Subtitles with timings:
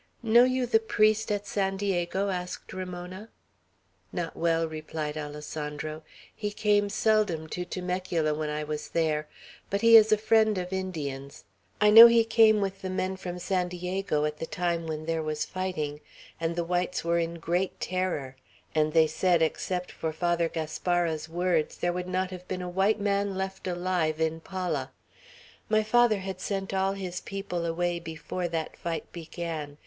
[0.23, 3.29] "Know you the priest at San Diego?" asked Ramona.
[4.11, 6.01] "Not well," replied Alessandro.
[6.35, 9.27] "He came seldom to Temecula when I was there;
[9.69, 11.43] but he is a friend of Indians.
[11.79, 15.21] I know he came with the men from San Diego at the time when there
[15.21, 16.01] was fighting,
[16.39, 18.35] and the whites were in great terror;
[18.73, 22.99] and they said, except for Father Gaspara's words, there would not have been a white
[22.99, 24.93] man left alive in Pala.
[25.69, 29.77] My father had sent all his people away before that fight began.